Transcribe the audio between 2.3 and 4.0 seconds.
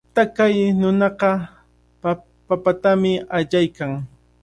papatami allaykan.